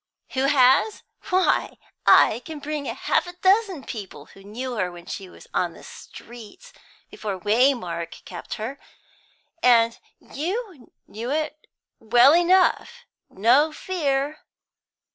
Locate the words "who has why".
0.29-1.77